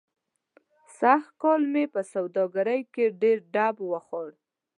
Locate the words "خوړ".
4.05-4.29